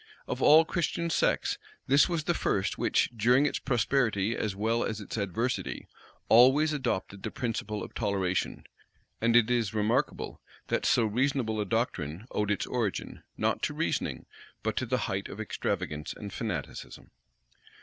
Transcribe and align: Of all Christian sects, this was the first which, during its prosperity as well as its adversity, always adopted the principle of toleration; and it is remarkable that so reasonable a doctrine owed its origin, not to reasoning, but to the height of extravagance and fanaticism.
Of 0.27 0.41
all 0.41 0.65
Christian 0.65 1.11
sects, 1.11 1.59
this 1.85 2.09
was 2.09 2.23
the 2.23 2.33
first 2.33 2.75
which, 2.79 3.11
during 3.15 3.45
its 3.45 3.59
prosperity 3.59 4.35
as 4.35 4.55
well 4.55 4.83
as 4.83 4.99
its 4.99 5.15
adversity, 5.15 5.87
always 6.27 6.73
adopted 6.73 7.21
the 7.21 7.29
principle 7.29 7.83
of 7.83 7.93
toleration; 7.93 8.63
and 9.21 9.35
it 9.35 9.51
is 9.51 9.75
remarkable 9.75 10.41
that 10.69 10.87
so 10.87 11.05
reasonable 11.05 11.61
a 11.61 11.65
doctrine 11.65 12.25
owed 12.31 12.49
its 12.49 12.65
origin, 12.65 13.21
not 13.37 13.61
to 13.61 13.75
reasoning, 13.75 14.25
but 14.63 14.75
to 14.77 14.87
the 14.87 15.01
height 15.05 15.29
of 15.29 15.39
extravagance 15.39 16.13
and 16.13 16.33
fanaticism. 16.33 17.11